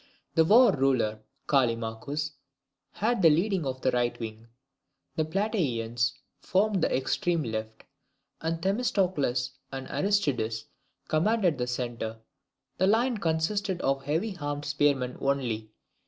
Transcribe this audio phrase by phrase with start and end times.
[0.33, 2.31] The War Ruler, Callimachus,
[2.93, 4.47] had the leading of the right wing;
[5.15, 7.83] the Plataeans formed the extreme left;
[8.41, 10.65] and Themistocles and Aristides
[11.07, 12.17] commanded the centre.
[12.79, 15.69] The line consisted of the heavy armed spearmen only.